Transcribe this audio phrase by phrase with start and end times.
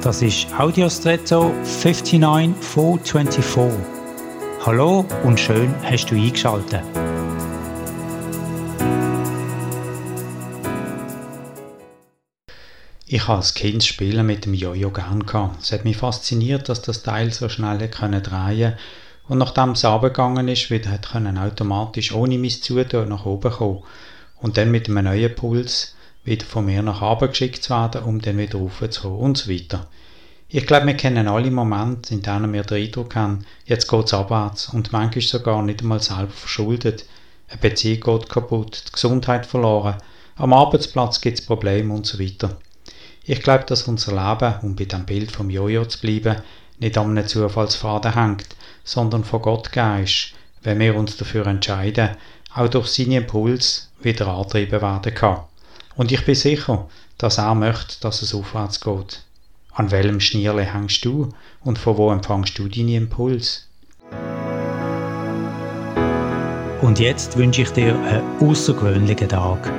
[0.00, 3.84] Das ist Audiostretto 59424.
[4.64, 6.84] Hallo und schön hast du eingeschaltet.
[13.08, 15.24] Ich habe als Kind Spielen mit dem Jojo gern.
[15.60, 18.74] Es hat mich fasziniert, dass das Teil so schnell können drehen
[19.26, 23.82] und nachdem es runtergegangen ist, wieder hat können automatisch ohne mein Zutun nach oben kommen
[24.36, 25.96] und dann mit einem neuen Puls
[26.28, 29.86] wieder von mir nach oben geschickt werden, um dann wieder raufzukommen und so weiter.
[30.48, 34.14] Ich glaube, wir kennen alle Momente, in denen wir den Eindruck haben, jetzt geht es
[34.14, 37.04] abwärts und manchmal sogar nicht einmal selber verschuldet.
[37.48, 39.96] Eine Beziehung geht kaputt, die Gesundheit verloren,
[40.36, 42.56] am Arbeitsplatz gibt es Probleme und so weiter.
[43.24, 46.40] Ich glaube, dass unser Leben, um bei dem Bild vom Jojo zu bleiben,
[46.78, 48.46] nicht an einem Zufallsfaden hängt,
[48.84, 52.10] sondern von Gott gegeben ist, wenn wir uns dafür entscheiden,
[52.54, 55.47] auch durch seinen Impuls wieder antrieben werden kann.
[55.98, 56.86] Und ich bin sicher,
[57.18, 59.24] dass er möchte, dass es aufwärts geht.
[59.72, 61.30] An welchem Schnierle hängst du
[61.64, 63.66] und von wo empfangst du deinen Impuls?
[66.82, 69.72] Und jetzt wünsche ich dir einen außergewöhnlichen Tag.